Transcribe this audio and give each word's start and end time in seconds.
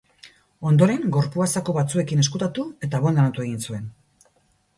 Ondoren, 0.69 1.03
gorpua 1.17 1.47
zaku 1.55 1.75
batzuekin 1.75 2.23
ezkutatu 2.25 2.65
eta 2.89 3.03
abandonatu 3.03 3.45
egin 3.47 3.63
zuen. 3.69 3.87